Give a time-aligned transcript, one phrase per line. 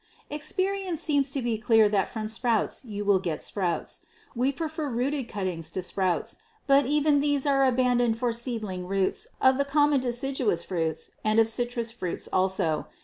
[0.31, 3.99] Experience seems to be clear that from sprouts you will get sprouts.
[4.33, 9.59] We prefer rooted cuttings to sprouts, but even these are abandoned for seedling roots of
[9.59, 12.87] the common deciduous fruits and of citrus fruits also.